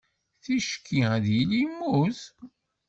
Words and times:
Ticki, 0.43 0.99
ad 1.13 1.25
yili 1.33 1.57
yemmut. 1.61 2.19